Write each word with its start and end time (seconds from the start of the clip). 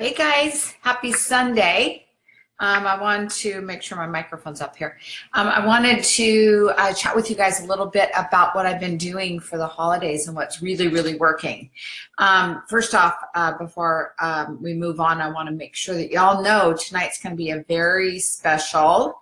Hey 0.00 0.14
guys, 0.14 0.74
happy 0.80 1.12
Sunday. 1.12 2.06
Um, 2.58 2.86
I 2.86 2.98
wanted 2.98 3.28
to 3.32 3.60
make 3.60 3.82
sure 3.82 3.98
my 3.98 4.06
microphone's 4.06 4.62
up 4.62 4.74
here. 4.74 4.96
Um, 5.34 5.48
I 5.48 5.66
wanted 5.66 6.02
to 6.02 6.72
uh, 6.78 6.94
chat 6.94 7.14
with 7.14 7.28
you 7.28 7.36
guys 7.36 7.60
a 7.60 7.66
little 7.66 7.84
bit 7.84 8.08
about 8.16 8.54
what 8.54 8.64
I've 8.64 8.80
been 8.80 8.96
doing 8.96 9.40
for 9.40 9.58
the 9.58 9.66
holidays 9.66 10.26
and 10.26 10.34
what's 10.34 10.62
really, 10.62 10.88
really 10.88 11.16
working. 11.16 11.68
Um, 12.16 12.62
first 12.66 12.94
off, 12.94 13.14
uh, 13.34 13.58
before 13.58 14.14
um, 14.22 14.58
we 14.62 14.72
move 14.72 15.00
on, 15.00 15.20
I 15.20 15.30
want 15.30 15.50
to 15.50 15.54
make 15.54 15.76
sure 15.76 15.94
that 15.94 16.10
y'all 16.10 16.42
know 16.42 16.74
tonight's 16.74 17.22
going 17.22 17.34
to 17.34 17.36
be 17.36 17.50
a 17.50 17.62
very 17.64 18.20
special 18.20 19.16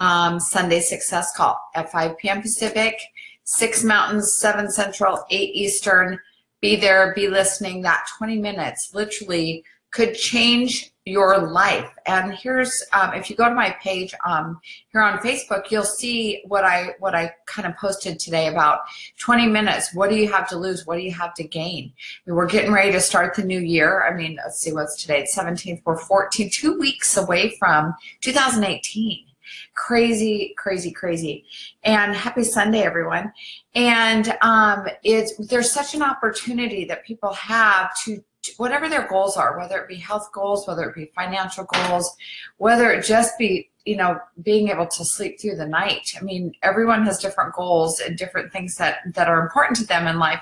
um, 0.00 0.40
Sunday 0.40 0.80
success 0.80 1.36
call 1.36 1.60
at 1.74 1.92
5 1.92 2.16
p.m. 2.16 2.40
Pacific, 2.40 2.98
6 3.44 3.84
Mountains, 3.84 4.38
7 4.38 4.70
Central, 4.70 5.26
8 5.28 5.50
Eastern. 5.52 6.18
Be 6.62 6.76
there, 6.76 7.12
be 7.14 7.28
listening. 7.28 7.82
That 7.82 8.06
20 8.16 8.38
minutes 8.38 8.94
literally 8.94 9.62
could 9.92 10.14
change 10.14 10.92
your 11.04 11.38
life. 11.38 11.90
And 12.06 12.32
here's, 12.32 12.84
um, 12.92 13.12
if 13.14 13.28
you 13.28 13.34
go 13.34 13.48
to 13.48 13.54
my 13.54 13.70
page 13.82 14.14
um, 14.24 14.60
here 14.92 15.02
on 15.02 15.18
Facebook, 15.18 15.70
you'll 15.70 15.84
see 15.84 16.42
what 16.46 16.64
I 16.64 16.94
what 17.00 17.14
I 17.14 17.32
kind 17.46 17.66
of 17.66 17.76
posted 17.76 18.20
today 18.20 18.46
about 18.48 18.80
20 19.18 19.48
minutes. 19.48 19.94
What 19.94 20.10
do 20.10 20.16
you 20.16 20.30
have 20.30 20.48
to 20.50 20.56
lose? 20.56 20.86
What 20.86 20.96
do 20.96 21.02
you 21.02 21.12
have 21.12 21.34
to 21.34 21.44
gain? 21.44 21.92
We're 22.26 22.46
getting 22.46 22.72
ready 22.72 22.92
to 22.92 23.00
start 23.00 23.34
the 23.34 23.44
new 23.44 23.58
year. 23.58 24.04
I 24.04 24.16
mean, 24.16 24.38
let's 24.44 24.60
see 24.60 24.72
what's 24.72 25.00
today. 25.00 25.20
It's 25.20 25.36
17th. 25.36 25.82
We're 25.84 25.98
14, 25.98 26.50
two 26.50 26.78
weeks 26.78 27.16
away 27.16 27.56
from 27.58 27.94
2018 28.20 29.26
crazy 29.74 30.54
crazy 30.56 30.90
crazy 30.90 31.44
and 31.82 32.14
happy 32.14 32.44
sunday 32.44 32.82
everyone 32.82 33.32
and 33.74 34.36
um, 34.42 34.86
it's 35.02 35.36
there's 35.48 35.70
such 35.70 35.94
an 35.94 36.02
opportunity 36.02 36.84
that 36.84 37.04
people 37.04 37.32
have 37.32 37.90
to 38.04 38.22
whatever 38.56 38.88
their 38.88 39.06
goals 39.06 39.36
are, 39.36 39.58
whether 39.58 39.78
it 39.78 39.88
be 39.88 39.96
health 39.96 40.30
goals, 40.32 40.66
whether 40.66 40.88
it 40.88 40.94
be 40.94 41.12
financial 41.14 41.64
goals, 41.64 42.16
whether 42.56 42.90
it 42.90 43.04
just 43.04 43.38
be, 43.38 43.70
you 43.84 43.96
know, 43.96 44.18
being 44.42 44.68
able 44.68 44.86
to 44.86 45.04
sleep 45.04 45.40
through 45.40 45.56
the 45.56 45.66
night. 45.66 46.14
I 46.20 46.22
mean, 46.24 46.54
everyone 46.62 47.04
has 47.04 47.18
different 47.18 47.54
goals 47.54 48.00
and 48.00 48.16
different 48.16 48.52
things 48.52 48.76
that, 48.76 48.98
that 49.14 49.28
are 49.28 49.40
important 49.42 49.76
to 49.78 49.86
them 49.86 50.06
in 50.06 50.18
life. 50.18 50.40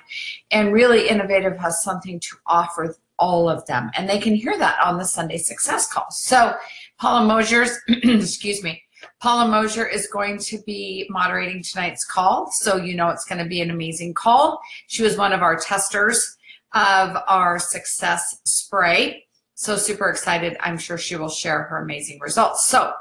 And 0.51 0.73
really 0.73 1.09
innovative 1.09 1.57
has 1.59 1.83
something 1.83 2.21
to 2.21 2.37
offer 2.47 2.97
all 3.19 3.49
of 3.49 3.65
them. 3.67 3.91
And 3.95 4.09
they 4.09 4.19
can 4.19 4.35
hear 4.35 4.59
that 4.59 4.83
on 4.83 4.99
the 4.99 5.05
Sunday 5.05 5.37
success 5.37 5.91
call. 5.93 6.07
So 6.11 6.55
Paula 6.99 7.27
Mosier's, 7.27 7.79
excuse 7.89 8.63
me, 8.63 8.83
Paula 9.21 9.51
Mosier 9.51 9.87
is 9.87 10.07
going 10.07 10.39
to 10.39 10.59
be 10.63 11.07
moderating 11.11 11.63
tonight's 11.63 12.05
call. 12.05 12.51
So 12.51 12.77
you 12.77 12.95
know 12.95 13.09
it's 13.09 13.25
going 13.25 13.43
to 13.43 13.49
be 13.49 13.61
an 13.61 13.71
amazing 13.71 14.15
call. 14.15 14.61
She 14.89 15.03
was 15.03 15.17
one 15.17 15.33
of 15.33 15.43
our 15.43 15.57
testers 15.57 16.39
of 16.75 17.17
our 17.27 17.59
success 17.59 18.41
spray. 18.45 19.27
So 19.55 19.77
super 19.77 20.09
excited. 20.09 20.57
I'm 20.61 20.79
sure 20.79 20.97
she 20.97 21.17
will 21.17 21.29
share 21.29 21.65
her 21.65 21.83
amazing 21.83 22.21
results. 22.21 22.67
So 22.67 22.93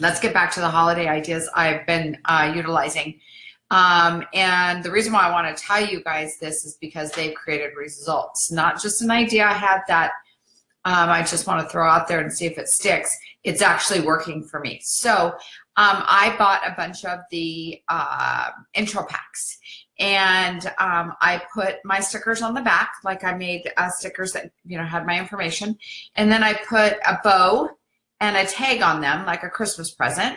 let's 0.00 0.20
get 0.20 0.34
back 0.34 0.52
to 0.54 0.60
the 0.60 0.68
holiday 0.68 1.06
ideas 1.06 1.48
I've 1.54 1.86
been 1.86 2.18
uh, 2.24 2.52
utilizing. 2.54 3.20
Um, 3.70 4.24
and 4.32 4.82
the 4.82 4.90
reason 4.90 5.12
why 5.12 5.20
I 5.20 5.30
want 5.30 5.54
to 5.54 5.62
tell 5.62 5.84
you 5.84 6.02
guys 6.02 6.38
this 6.38 6.64
is 6.64 6.78
because 6.80 7.12
they've 7.12 7.34
created 7.34 7.76
results, 7.76 8.50
not 8.50 8.80
just 8.80 9.02
an 9.02 9.10
idea 9.10 9.44
I 9.44 9.52
had 9.52 9.80
that 9.88 10.12
um, 10.84 11.10
I 11.10 11.20
just 11.22 11.46
want 11.46 11.62
to 11.62 11.70
throw 11.70 11.86
out 11.86 12.08
there 12.08 12.20
and 12.20 12.32
see 12.32 12.46
if 12.46 12.56
it 12.56 12.68
sticks. 12.68 13.14
It's 13.44 13.60
actually 13.60 14.00
working 14.00 14.42
for 14.42 14.60
me. 14.60 14.80
So 14.82 15.26
um, 15.26 15.34
I 16.06 16.34
bought 16.38 16.66
a 16.66 16.74
bunch 16.76 17.04
of 17.04 17.20
the 17.30 17.80
uh, 17.88 18.50
intro 18.74 19.04
packs 19.04 19.58
and 19.98 20.66
um, 20.78 21.14
I 21.20 21.42
put 21.52 21.76
my 21.84 22.00
stickers 22.00 22.42
on 22.42 22.54
the 22.54 22.60
back, 22.60 22.92
like 23.04 23.24
I 23.24 23.34
made 23.34 23.70
uh, 23.76 23.90
stickers 23.90 24.32
that 24.32 24.50
you 24.64 24.78
know 24.78 24.84
had 24.84 25.06
my 25.06 25.18
information, 25.18 25.78
and 26.14 26.30
then 26.30 26.42
I 26.42 26.54
put 26.54 26.94
a 27.06 27.18
bow 27.22 27.70
and 28.20 28.36
a 28.36 28.46
tag 28.46 28.82
on 28.82 29.00
them, 29.00 29.26
like 29.26 29.42
a 29.42 29.48
Christmas 29.48 29.90
present. 29.90 30.36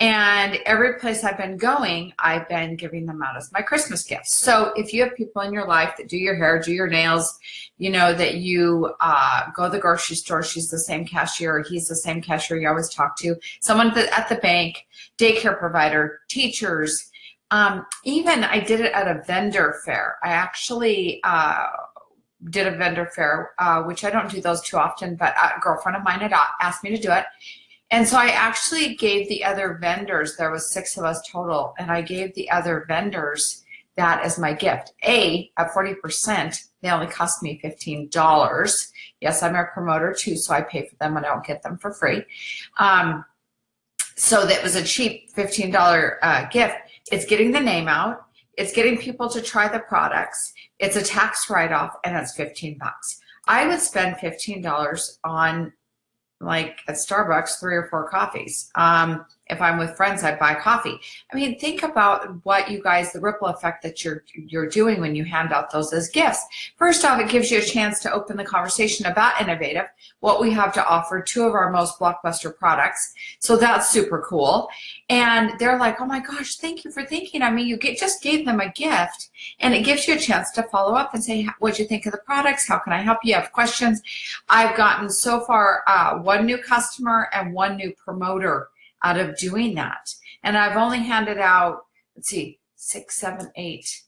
And 0.00 0.60
every 0.64 0.94
place 1.00 1.24
I've 1.24 1.36
been 1.36 1.56
going, 1.56 2.12
I've 2.20 2.48
been 2.48 2.76
giving 2.76 3.04
them 3.04 3.20
out 3.20 3.36
as 3.36 3.50
my 3.50 3.62
Christmas 3.62 4.04
gifts. 4.04 4.36
So 4.36 4.72
if 4.76 4.94
you 4.94 5.02
have 5.02 5.16
people 5.16 5.42
in 5.42 5.52
your 5.52 5.66
life 5.66 5.94
that 5.98 6.08
do 6.08 6.16
your 6.16 6.36
hair, 6.36 6.60
do 6.60 6.72
your 6.72 6.86
nails, 6.86 7.36
you 7.78 7.90
know, 7.90 8.14
that 8.14 8.36
you 8.36 8.94
uh, 9.00 9.50
go 9.56 9.64
to 9.64 9.70
the 9.70 9.80
grocery 9.80 10.14
store, 10.14 10.44
she's 10.44 10.70
the 10.70 10.78
same 10.78 11.04
cashier, 11.04 11.64
he's 11.68 11.88
the 11.88 11.96
same 11.96 12.22
cashier 12.22 12.58
you 12.58 12.68
always 12.68 12.88
talk 12.88 13.18
to, 13.18 13.34
someone 13.60 13.88
at 13.98 14.28
the 14.28 14.36
bank, 14.36 14.86
daycare 15.18 15.58
provider, 15.58 16.20
teachers, 16.28 17.10
um, 17.50 17.86
even 18.04 18.44
I 18.44 18.60
did 18.60 18.80
it 18.80 18.92
at 18.92 19.08
a 19.08 19.22
vendor 19.22 19.80
fair. 19.84 20.16
I 20.22 20.28
actually 20.28 21.20
uh, 21.24 21.66
did 22.50 22.66
a 22.66 22.76
vendor 22.76 23.06
fair, 23.14 23.52
uh, 23.58 23.82
which 23.82 24.04
I 24.04 24.10
don't 24.10 24.30
do 24.30 24.40
those 24.40 24.62
too 24.62 24.76
often, 24.76 25.16
but 25.16 25.34
a 25.36 25.58
girlfriend 25.60 25.96
of 25.96 26.04
mine 26.04 26.20
had 26.20 26.34
asked 26.60 26.84
me 26.84 26.90
to 26.90 27.00
do 27.00 27.10
it. 27.10 27.24
And 27.90 28.06
so 28.06 28.18
I 28.18 28.28
actually 28.28 28.96
gave 28.96 29.28
the 29.28 29.44
other 29.44 29.78
vendors, 29.80 30.36
there 30.36 30.50
was 30.50 30.70
six 30.70 30.98
of 30.98 31.04
us 31.04 31.26
total, 31.30 31.74
and 31.78 31.90
I 31.90 32.02
gave 32.02 32.34
the 32.34 32.50
other 32.50 32.84
vendors 32.86 33.64
that 33.96 34.22
as 34.22 34.38
my 34.38 34.52
gift. 34.52 34.92
A, 35.04 35.50
at 35.56 35.72
40%, 35.72 36.64
they 36.82 36.90
only 36.90 37.06
cost 37.06 37.42
me 37.42 37.60
$15. 37.64 38.90
Yes, 39.20 39.42
I'm 39.42 39.56
a 39.56 39.64
promoter 39.72 40.14
too, 40.16 40.36
so 40.36 40.54
I 40.54 40.60
pay 40.60 40.86
for 40.86 40.94
them. 40.96 41.16
And 41.16 41.26
I 41.26 41.30
don't 41.30 41.44
get 41.44 41.62
them 41.62 41.78
for 41.78 41.92
free. 41.92 42.22
Um, 42.78 43.24
so 44.16 44.46
that 44.46 44.62
was 44.62 44.76
a 44.76 44.84
cheap 44.84 45.34
$15 45.34 46.16
uh, 46.22 46.48
gift 46.48 46.76
it's 47.10 47.26
getting 47.26 47.50
the 47.50 47.60
name 47.60 47.88
out. 47.88 48.24
It's 48.56 48.72
getting 48.72 48.98
people 48.98 49.28
to 49.30 49.40
try 49.40 49.68
the 49.68 49.78
products. 49.80 50.52
It's 50.78 50.96
a 50.96 51.02
tax 51.02 51.48
write-off 51.48 51.94
and 52.04 52.16
it's 52.16 52.34
15 52.34 52.78
bucks. 52.78 53.20
I 53.46 53.66
would 53.66 53.80
spend 53.80 54.16
$15 54.16 55.18
on 55.24 55.72
like 56.40 56.78
at 56.86 56.94
Starbucks, 56.94 57.58
three 57.58 57.74
or 57.74 57.88
four 57.88 58.08
coffees. 58.08 58.70
Um, 58.74 59.24
if 59.50 59.60
I'm 59.60 59.78
with 59.78 59.96
friends, 59.96 60.22
I 60.22 60.36
buy 60.36 60.54
coffee. 60.54 60.98
I 61.32 61.36
mean, 61.36 61.58
think 61.58 61.82
about 61.82 62.44
what 62.44 62.70
you 62.70 62.82
guys, 62.82 63.12
the 63.12 63.20
ripple 63.20 63.48
effect 63.48 63.82
that 63.82 64.04
you're 64.04 64.24
you're 64.34 64.68
doing 64.68 65.00
when 65.00 65.14
you 65.14 65.24
hand 65.24 65.52
out 65.52 65.70
those 65.70 65.92
as 65.92 66.08
gifts. 66.08 66.44
First 66.76 67.04
off, 67.04 67.20
it 67.20 67.28
gives 67.28 67.50
you 67.50 67.58
a 67.58 67.62
chance 67.62 68.00
to 68.00 68.12
open 68.12 68.36
the 68.36 68.44
conversation 68.44 69.06
about 69.06 69.40
innovative, 69.40 69.86
what 70.20 70.40
we 70.40 70.50
have 70.52 70.72
to 70.74 70.86
offer, 70.86 71.22
two 71.22 71.44
of 71.44 71.54
our 71.54 71.70
most 71.70 71.98
blockbuster 71.98 72.54
products. 72.54 73.14
So 73.38 73.56
that's 73.56 73.90
super 73.90 74.24
cool. 74.28 74.68
And 75.08 75.52
they're 75.58 75.78
like, 75.78 76.00
oh 76.00 76.06
my 76.06 76.20
gosh, 76.20 76.56
thank 76.56 76.84
you 76.84 76.90
for 76.90 77.04
thinking. 77.04 77.42
I 77.42 77.50
mean, 77.50 77.66
you 77.66 77.76
get, 77.76 77.98
just 77.98 78.22
gave 78.22 78.44
them 78.44 78.60
a 78.60 78.70
gift 78.72 79.30
and 79.60 79.74
it 79.74 79.84
gives 79.84 80.06
you 80.06 80.14
a 80.14 80.18
chance 80.18 80.50
to 80.52 80.62
follow 80.64 80.94
up 80.94 81.14
and 81.14 81.24
say, 81.24 81.48
what'd 81.58 81.78
you 81.78 81.86
think 81.86 82.06
of 82.06 82.12
the 82.12 82.18
products? 82.18 82.68
How 82.68 82.78
can 82.78 82.92
I 82.92 83.00
help 83.00 83.18
you? 83.22 83.34
Have 83.34 83.52
questions? 83.52 84.02
I've 84.48 84.76
gotten 84.76 85.08
so 85.08 85.40
far 85.40 85.82
uh, 85.86 86.18
one 86.18 86.44
new 86.44 86.58
customer 86.58 87.28
and 87.32 87.54
one 87.54 87.76
new 87.76 87.92
promoter 87.92 88.68
out 89.02 89.18
of 89.18 89.36
doing 89.36 89.74
that. 89.74 90.14
And 90.42 90.56
I've 90.56 90.76
only 90.76 90.98
handed 90.98 91.38
out, 91.38 91.80
let's 92.16 92.28
see, 92.28 92.58
six, 92.76 93.16
seven, 93.16 93.50
eight, 93.56 94.02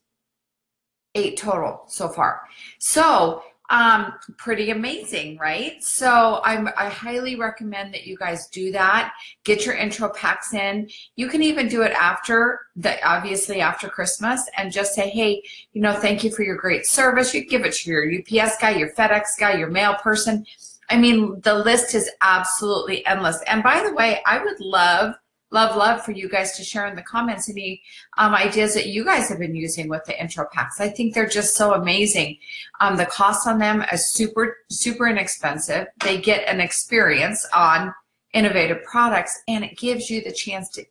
eight 1.15 1.37
total 1.37 1.85
so 1.87 2.09
far. 2.09 2.43
So 2.79 3.43
um, 3.71 4.15
pretty 4.37 4.71
amazing, 4.71 5.39
right? 5.39 5.83
So 5.83 6.41
I'm, 6.45 6.69
I 6.77 6.89
highly 6.89 7.37
recommend 7.37 7.95
that 7.95 8.05
you 8.05 8.17
guys 8.17 8.49
do 8.49 8.73
that. 8.73 9.13
Get 9.45 9.65
your 9.65 9.77
intro 9.77 10.09
packs 10.09 10.53
in. 10.53 10.91
You 11.15 11.29
can 11.29 11.41
even 11.43 11.69
do 11.69 11.83
it 11.83 11.93
after 11.93 12.63
the, 12.75 13.01
obviously 13.09 13.61
after 13.61 13.89
Christmas 13.89 14.43
and 14.57 14.73
just 14.73 14.93
say, 14.93 15.09
hey, 15.09 15.41
you 15.73 15.81
know, 15.81 15.93
thank 15.93 16.25
you 16.25 16.33
for 16.33 16.43
your 16.43 16.57
great 16.57 16.85
service. 16.85 17.33
You 17.33 17.47
give 17.47 17.65
it 17.65 17.75
to 17.75 17.91
your 17.91 18.05
UPS 18.13 18.57
guy, 18.61 18.71
your 18.71 18.93
FedEx 18.93 19.39
guy, 19.39 19.55
your 19.57 19.71
mail 19.71 19.95
person 19.95 20.45
I 20.91 20.99
mean, 20.99 21.41
the 21.41 21.55
list 21.55 21.95
is 21.95 22.11
absolutely 22.21 23.07
endless. 23.07 23.41
And 23.47 23.63
by 23.63 23.83
the 23.83 23.95
way, 23.95 24.21
I 24.27 24.43
would 24.43 24.61
love, 24.61 25.15
love, 25.53 25.77
love 25.77 26.05
for 26.05 26.11
you 26.13 26.29
guys 26.29 26.57
to 26.57 26.65
share 26.65 26.87
in 26.87 26.97
the 26.97 27.03
comments 27.03 27.49
any 27.49 27.83
um, 28.19 28.35
ideas 28.35 28.75
that 28.75 28.87
you 28.87 29.05
guys 29.05 29.29
have 29.29 29.39
been 29.39 29.55
using 29.55 29.89
with 29.89 30.05
the 30.05 30.21
intro 30.21 30.47
packs. 30.53 30.81
I 30.81 30.89
think 30.89 31.15
they're 31.15 31.29
just 31.29 31.55
so 31.55 31.75
amazing. 31.75 32.39
Um, 32.81 32.97
the 32.97 33.07
cost 33.07 33.47
on 33.47 33.59
them 33.59 33.85
is 33.93 34.11
super, 34.11 34.57
super 34.69 35.07
inexpensive. 35.07 35.87
They 36.03 36.21
get 36.21 36.49
an 36.49 36.61
experience 36.61 37.47
on 37.55 37.95
innovative 38.33 38.83
products 38.85 39.43
and 39.49 39.65
it 39.65 39.77
gives 39.77 40.11
you 40.11 40.23
the 40.23 40.33
chance 40.33 40.69
to 40.71 40.85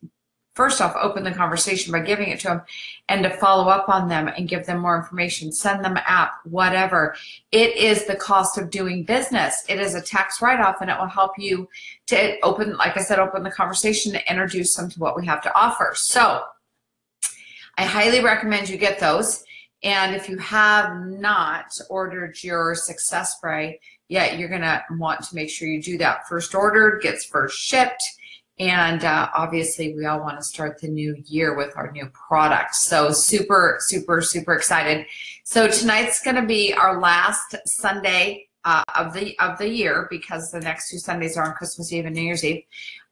first 0.60 0.82
off, 0.82 0.94
open 1.00 1.24
the 1.24 1.32
conversation 1.32 1.90
by 1.90 2.00
giving 2.00 2.28
it 2.28 2.38
to 2.38 2.48
them 2.48 2.60
and 3.08 3.22
to 3.22 3.30
follow 3.30 3.70
up 3.70 3.88
on 3.88 4.10
them 4.10 4.28
and 4.28 4.46
give 4.46 4.66
them 4.66 4.78
more 4.78 4.94
information, 4.94 5.50
send 5.50 5.82
them 5.82 5.96
app, 6.04 6.34
whatever. 6.44 7.16
It 7.50 7.74
is 7.78 8.04
the 8.04 8.14
cost 8.14 8.58
of 8.58 8.68
doing 8.68 9.04
business. 9.04 9.64
It 9.70 9.80
is 9.80 9.94
a 9.94 10.02
tax 10.02 10.42
write-off 10.42 10.82
and 10.82 10.90
it 10.90 10.98
will 10.98 11.06
help 11.06 11.38
you 11.38 11.66
to 12.08 12.38
open, 12.42 12.76
like 12.76 12.94
I 12.94 13.00
said, 13.00 13.18
open 13.18 13.42
the 13.42 13.50
conversation 13.50 14.12
to 14.12 14.30
introduce 14.30 14.76
them 14.76 14.90
to 14.90 15.00
what 15.00 15.16
we 15.16 15.24
have 15.24 15.42
to 15.44 15.58
offer. 15.58 15.92
So 15.94 16.42
I 17.78 17.86
highly 17.86 18.22
recommend 18.22 18.68
you 18.68 18.76
get 18.76 18.98
those. 18.98 19.42
And 19.82 20.14
if 20.14 20.28
you 20.28 20.36
have 20.36 20.94
not 21.06 21.72
ordered 21.88 22.36
your 22.42 22.74
success 22.74 23.34
spray 23.34 23.80
yet, 24.10 24.38
you're 24.38 24.50
going 24.50 24.60
to 24.60 24.84
want 24.98 25.22
to 25.22 25.34
make 25.34 25.48
sure 25.48 25.68
you 25.68 25.80
do 25.80 25.96
that. 25.96 26.28
First 26.28 26.54
ordered 26.54 27.00
gets 27.00 27.24
first 27.24 27.58
shipped 27.58 28.02
and 28.60 29.04
uh, 29.04 29.30
obviously, 29.34 29.94
we 29.94 30.04
all 30.04 30.20
want 30.20 30.38
to 30.38 30.44
start 30.44 30.82
the 30.82 30.88
new 30.88 31.16
year 31.24 31.56
with 31.56 31.74
our 31.78 31.90
new 31.92 32.06
product. 32.10 32.74
So 32.74 33.10
super, 33.10 33.78
super, 33.80 34.20
super 34.20 34.54
excited. 34.54 35.06
So 35.44 35.66
tonight's 35.66 36.22
going 36.22 36.36
to 36.36 36.44
be 36.44 36.74
our 36.74 37.00
last 37.00 37.56
Sunday 37.64 38.48
uh, 38.66 38.82
of 38.94 39.14
the 39.14 39.36
of 39.38 39.56
the 39.56 39.66
year 39.66 40.06
because 40.10 40.50
the 40.52 40.60
next 40.60 40.90
two 40.90 40.98
Sundays 40.98 41.38
are 41.38 41.46
on 41.46 41.54
Christmas 41.54 41.90
Eve 41.90 42.04
and 42.04 42.14
New 42.14 42.20
Year's 42.20 42.44
Eve. 42.44 42.62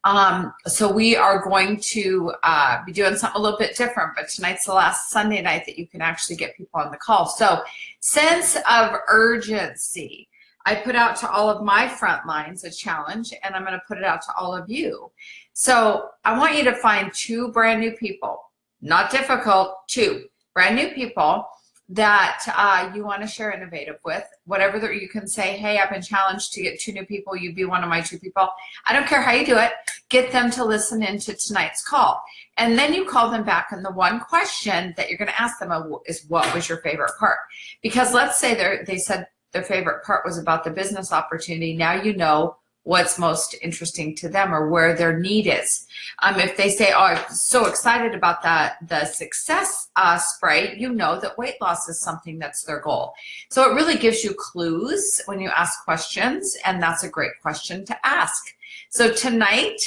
Um, 0.05 0.53
so 0.67 0.93
we 0.93 1.17
are 1.17 1.43
going 1.43 1.81
to 1.81 2.33
uh, 2.43 2.85
be 2.85 2.93
doing 2.93 3.17
something 3.17 3.41
a 3.41 3.43
little 3.43 3.59
bit 3.59 3.75
different, 3.75 4.11
but 4.17 4.29
tonight's 4.29 4.67
the 4.67 4.75
last 4.75 5.11
Sunday 5.11 5.41
night 5.41 5.65
that 5.65 5.79
you 5.79 5.87
can 5.87 6.03
actually 6.03 6.37
get 6.37 6.57
people 6.59 6.79
on 6.79 6.91
the 6.91 6.99
call. 6.99 7.27
So 7.27 7.63
sense 8.01 8.59
of 8.69 8.93
urgency. 9.09 10.29
I 10.67 10.75
put 10.75 10.97
out 10.97 11.17
to 11.17 11.31
all 11.31 11.49
of 11.49 11.65
my 11.65 11.89
front 11.89 12.27
lines 12.27 12.65
a 12.65 12.71
challenge, 12.71 13.33
and 13.43 13.55
I'm 13.55 13.65
going 13.65 13.73
to 13.73 13.83
put 13.87 13.99
it 13.99 14.05
out 14.05 14.23
to 14.23 14.33
all 14.39 14.55
of 14.55 14.69
you. 14.69 15.11
So 15.53 16.09
I 16.25 16.39
want 16.39 16.57
you 16.57 16.65
to 16.65 16.75
find 16.77 17.13
two 17.13 17.51
brand 17.53 17.81
new 17.81 17.93
people, 17.93 18.41
not 18.81 19.11
difficult, 19.11 19.89
two 19.89 20.25
brand 20.55 20.77
new 20.77 20.89
people 20.91 21.47
that 21.91 22.43
uh, 22.55 22.93
you 22.95 23.03
want 23.05 23.23
to 23.23 23.29
share 23.29 23.51
innovative 23.51 23.97
with. 24.05 24.25
Whatever 24.45 24.79
that 24.81 25.01
you 25.01 25.09
can 25.09 25.27
say 25.27 25.57
hey 25.57 25.79
i've 25.79 25.89
been 25.91 26.03
challenged 26.03 26.53
to 26.53 26.63
get 26.63 26.79
two 26.79 26.93
new 26.93 27.07
people 27.07 27.35
you 27.35 27.55
be 27.55 27.65
one 27.65 27.83
of 27.83 27.89
my 27.89 28.03
two 28.03 28.19
people. 28.19 28.47
I 28.87 28.93
don't 28.93 29.07
care 29.07 29.23
how 29.23 29.33
you 29.33 29.47
do 29.47 29.57
it 29.57 29.73
get 30.09 30.33
them 30.33 30.51
to 30.51 30.65
listen 30.65 31.03
into 31.03 31.35
tonight's 31.35 31.87
call. 31.87 32.23
And 32.57 32.79
then 32.79 32.95
you 32.95 33.05
call 33.05 33.31
them 33.31 33.45
back 33.45 33.69
and 33.73 33.85
the 33.85 33.93
one 33.93 34.21
question 34.21 34.95
that 34.97 35.09
you're 35.09 35.19
going 35.19 35.29
to 35.29 35.41
ask 35.41 35.59
them 35.59 35.73
is 36.07 36.25
what 36.29 36.53
was 36.55 36.69
your 36.69 36.79
favorite 36.79 37.13
part? 37.19 37.39
Because 37.83 38.15
let's 38.15 38.39
say 38.39 38.55
they 38.55 38.79
they 38.87 38.99
said 38.99 39.27
their 39.53 39.63
favorite 39.63 40.05
part 40.05 40.25
was 40.25 40.39
about 40.39 40.65
the 40.65 40.71
business 40.71 41.13
opportunity 41.13 41.77
now 41.77 41.95
you 41.95 42.15
know 42.15 42.57
what's 42.89 43.19
most 43.19 43.55
interesting 43.61 44.17
to 44.17 44.31
them 44.31 44.55
or 44.55 44.71
where 44.71 44.97
their 44.97 45.19
need 45.19 45.47
is. 45.47 45.87
Um, 46.23 46.41
if 46.41 46.57
they 46.57 46.71
say, 46.71 46.91
oh, 46.95 47.01
I'm 47.01 47.31
so 47.31 47.67
excited 47.67 48.15
about 48.15 48.43
that, 48.45 48.79
the 48.89 49.05
success 49.05 49.91
uh, 49.97 50.17
spray, 50.17 50.75
you 50.79 50.89
know 50.89 51.21
that 51.21 51.37
weight 51.37 51.61
loss 51.61 51.87
is 51.91 52.01
something 52.01 52.39
that's 52.39 52.63
their 52.63 52.81
goal. 52.81 53.13
So 53.51 53.71
it 53.71 53.75
really 53.75 53.99
gives 53.99 54.25
you 54.25 54.33
clues 54.33 55.21
when 55.27 55.39
you 55.39 55.51
ask 55.51 55.85
questions, 55.85 56.57
and 56.65 56.83
that's 56.83 57.05
a 57.05 57.11
great 57.11 57.33
question 57.43 57.85
to 57.85 58.07
ask. 58.07 58.43
So 58.89 59.13
tonight, 59.13 59.79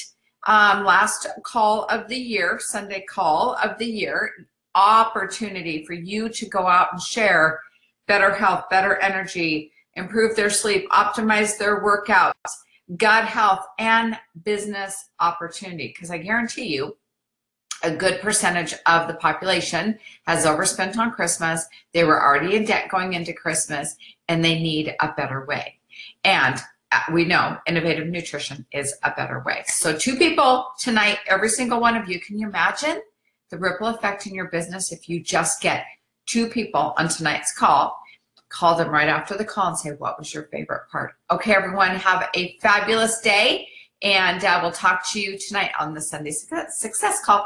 um, 0.46 0.86
last 0.86 1.25
call 1.44 1.86
of 1.86 2.07
the 2.07 2.19
year, 2.19 2.60
Sunday 2.62 3.04
call 3.10 3.56
of 3.64 3.80
the 3.80 3.88
year, 3.88 4.31
opportunity 4.75 5.84
for 5.86 5.94
you 5.94 6.30
to 6.30 6.46
go 6.46 6.68
out 6.68 6.90
and 6.92 7.02
share 7.02 7.62
better 8.12 8.36
health, 8.36 8.66
better 8.69 8.98
energy, 8.98 9.72
improve 9.94 10.36
their 10.36 10.50
sleep, 10.50 10.86
optimize 10.90 11.58
their 11.58 11.81
workouts, 11.81 12.34
gut 12.98 13.24
health, 13.24 13.66
and 13.80 14.19
business 14.44 15.12
opportunity. 15.22 15.88
Because 15.88 16.12
I 16.12 16.18
guarantee 16.18 16.75
you, 16.75 16.98
a 17.84 17.96
good 17.96 18.19
percentage 18.19 18.75
of 18.86 19.08
the 19.08 19.13
population 19.13 19.98
has 20.28 20.46
overspent 20.46 21.00
on 21.00 21.12
Christmas. 21.12 21.66
They 21.94 22.04
were 22.04 22.22
already 22.22 22.58
in 22.58 22.66
debt 22.66 22.90
going 22.92 23.13
into 23.13 23.31
Christmas, 23.31 23.96
and 24.28 24.44
they 24.44 24.60
need 24.60 24.94
a 25.00 25.14
better 25.16 25.46
way. 25.46 25.80
And 26.25 26.60
uh, 26.92 27.00
we 27.14 27.24
know 27.24 27.60
innovative 27.66 28.10
nutrition 28.10 28.66
is 28.74 28.94
a 29.04 29.14
better 29.16 29.42
way. 29.46 29.64
So, 29.68 29.98
two 29.98 30.18
people 30.18 30.68
tonight, 30.81 31.19
every 31.28 31.48
single 31.48 31.80
one 31.80 31.96
of 31.96 32.10
you, 32.10 32.19
can 32.19 32.38
you 32.38 32.50
imagine 32.50 33.02
the 33.52 33.57
ripple 33.57 33.88
effect 33.88 34.28
in 34.28 34.36
your 34.36 34.50
business 34.50 34.92
if 34.92 35.07
you 35.07 35.24
just 35.24 35.62
get 35.62 35.86
two 36.25 36.48
people 36.48 36.94
on 36.98 37.07
tonight's 37.07 37.54
call 37.54 38.00
call 38.51 38.75
them 38.75 38.89
right 38.89 39.07
after 39.07 39.38
the 39.38 39.45
call 39.45 39.69
and 39.69 39.77
say, 39.77 39.92
what 39.92 40.19
was 40.19 40.33
your 40.33 40.44
favorite 40.44 40.83
part? 40.92 41.13
Okay, 41.31 41.53
everyone, 41.53 41.95
have 41.95 42.30
a 42.36 42.57
fabulous 42.62 43.21
day. 43.21 43.68
And 44.03 44.44
uh, 44.44 44.59
we'll 44.62 44.71
talk 44.71 45.09
to 45.12 45.19
you 45.19 45.38
tonight 45.38 45.71
on 45.80 45.94
the 45.94 46.01
Sunday 46.01 46.31
Success 46.31 47.24
Call. 47.24 47.45